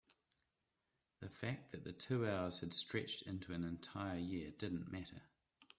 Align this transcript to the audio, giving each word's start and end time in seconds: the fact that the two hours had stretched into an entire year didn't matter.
the 1.21 1.29
fact 1.29 1.71
that 1.71 1.83
the 1.85 1.91
two 1.91 2.27
hours 2.27 2.61
had 2.61 2.73
stretched 2.73 3.21
into 3.27 3.53
an 3.53 3.63
entire 3.63 4.17
year 4.17 4.49
didn't 4.57 4.91
matter. 4.91 5.21